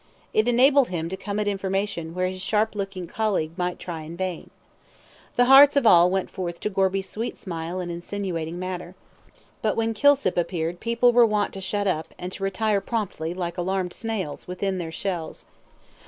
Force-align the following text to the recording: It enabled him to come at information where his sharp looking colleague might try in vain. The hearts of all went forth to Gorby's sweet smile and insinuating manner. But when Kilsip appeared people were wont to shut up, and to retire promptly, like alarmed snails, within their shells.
It 0.33 0.47
enabled 0.47 0.87
him 0.87 1.09
to 1.09 1.15
come 1.15 1.39
at 1.39 1.47
information 1.47 2.15
where 2.15 2.25
his 2.27 2.41
sharp 2.41 2.73
looking 2.73 3.05
colleague 3.05 3.51
might 3.55 3.77
try 3.77 4.01
in 4.01 4.17
vain. 4.17 4.49
The 5.35 5.45
hearts 5.45 5.75
of 5.75 5.85
all 5.85 6.09
went 6.09 6.31
forth 6.31 6.59
to 6.61 6.71
Gorby's 6.71 7.07
sweet 7.07 7.37
smile 7.37 7.79
and 7.79 7.91
insinuating 7.91 8.57
manner. 8.57 8.95
But 9.61 9.75
when 9.77 9.93
Kilsip 9.93 10.37
appeared 10.37 10.79
people 10.79 11.11
were 11.11 11.23
wont 11.23 11.53
to 11.53 11.61
shut 11.61 11.85
up, 11.85 12.15
and 12.17 12.31
to 12.31 12.43
retire 12.43 12.81
promptly, 12.81 13.35
like 13.35 13.59
alarmed 13.59 13.93
snails, 13.93 14.47
within 14.47 14.79
their 14.79 14.91
shells. 14.91 15.45